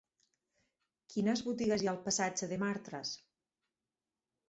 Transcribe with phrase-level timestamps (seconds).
[1.15, 3.17] Quines botigues hi ha al passatge de Martras?